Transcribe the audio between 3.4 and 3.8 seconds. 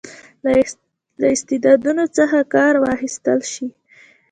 شي.